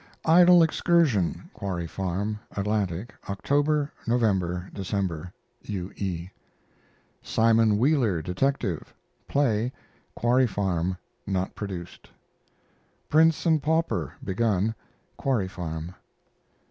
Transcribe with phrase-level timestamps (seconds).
[0.25, 5.31] IDLE EXCURSION (Quarry Farm) Atlantic, October, November, December.
[5.61, 5.91] U.
[5.95, 6.27] E.
[7.21, 8.95] SIMON WHEELER, DETECTIVE
[9.27, 9.71] play
[10.15, 12.09] (Quarry Farm) (not produced).
[13.09, 14.73] PRINCE AND PAUPER begun
[15.17, 15.93] (Quarry Farm).